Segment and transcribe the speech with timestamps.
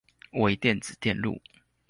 [0.31, 1.39] 微電子電路